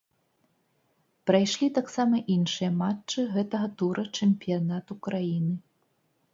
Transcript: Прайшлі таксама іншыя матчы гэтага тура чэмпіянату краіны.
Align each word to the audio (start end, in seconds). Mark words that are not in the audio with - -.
Прайшлі 1.31 1.67
таксама 1.75 2.23
іншыя 2.37 2.71
матчы 2.81 3.27
гэтага 3.37 3.67
тура 3.83 4.03
чэмпіянату 4.17 5.01
краіны. 5.09 5.55